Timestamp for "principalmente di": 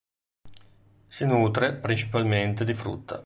1.75-2.73